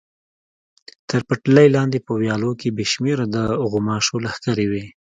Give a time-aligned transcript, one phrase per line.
[1.09, 3.37] تر پټلۍ لاندې په ویالو کې بې شمېره د
[3.69, 4.85] غوماشو لښکرې وې.